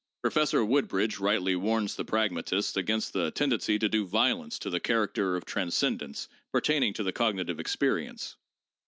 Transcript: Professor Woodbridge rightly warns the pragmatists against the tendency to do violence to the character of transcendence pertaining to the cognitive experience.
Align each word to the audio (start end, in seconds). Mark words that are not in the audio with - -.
Professor 0.23 0.65
Woodbridge 0.65 1.19
rightly 1.19 1.55
warns 1.55 1.95
the 1.95 2.03
pragmatists 2.03 2.75
against 2.75 3.13
the 3.13 3.29
tendency 3.29 3.77
to 3.77 3.87
do 3.87 4.03
violence 4.03 4.57
to 4.57 4.71
the 4.71 4.79
character 4.79 5.35
of 5.35 5.45
transcendence 5.45 6.27
pertaining 6.51 6.93
to 6.93 7.03
the 7.03 7.13
cognitive 7.13 7.59
experience. 7.59 8.35